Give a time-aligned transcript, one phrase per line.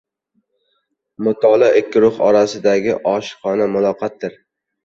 [1.27, 4.39] •Mutolaa ikki ruh orasidagi oshiqona muloqotdir.